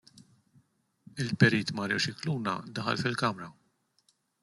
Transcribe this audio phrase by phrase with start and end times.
[1.25, 3.55] Il-Perit Mario Scicluna daħal fil-Kamra.